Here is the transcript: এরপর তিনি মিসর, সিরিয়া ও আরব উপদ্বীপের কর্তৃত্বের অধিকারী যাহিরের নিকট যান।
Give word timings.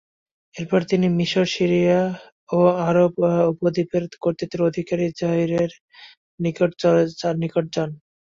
এরপর 0.55 0.81
তিনি 0.91 1.07
মিসর, 1.17 1.45
সিরিয়া 1.55 1.99
ও 2.49 2.59
আরব 2.87 3.13
উপদ্বীপের 3.51 4.03
কর্তৃত্বের 4.23 4.67
অধিকারী 4.69 5.05
যাহিরের 5.19 5.71
নিকট 6.39 6.71
যান। 7.73 7.89